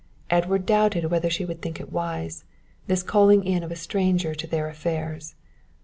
Edward 0.31 0.65
doubted 0.65 1.11
whether 1.11 1.29
she 1.29 1.45
would 1.45 1.61
think 1.61 1.79
it 1.79 1.91
wise, 1.91 2.43
this 2.87 3.03
calling 3.03 3.43
in 3.45 3.61
of 3.61 3.71
a 3.71 3.75
stranger 3.75 4.33
to 4.33 4.47
their 4.47 4.67
affairs. 4.67 5.35